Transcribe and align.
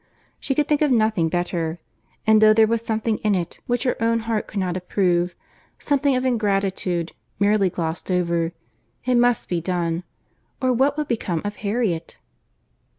She 0.39 0.55
could 0.55 0.67
think 0.67 0.81
of 0.81 0.89
nothing 0.89 1.29
better: 1.29 1.77
and 2.25 2.41
though 2.41 2.53
there 2.55 2.65
was 2.65 2.81
something 2.81 3.19
in 3.19 3.35
it 3.35 3.59
which 3.67 3.83
her 3.83 4.01
own 4.01 4.21
heart 4.21 4.47
could 4.47 4.59
not 4.59 4.75
approve—something 4.75 6.15
of 6.15 6.25
ingratitude, 6.25 7.11
merely 7.39 7.69
glossed 7.69 8.09
over—it 8.09 9.15
must 9.15 9.47
be 9.47 9.61
done, 9.61 10.01
or 10.59 10.73
what 10.73 10.97
would 10.97 11.07
become 11.07 11.43
of 11.45 11.57
Harriet? 11.57 12.17